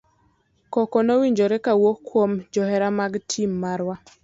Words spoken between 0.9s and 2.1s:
nowinjore kawuok